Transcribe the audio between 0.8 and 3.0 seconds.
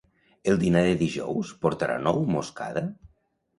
de dijous portarà nou moscada?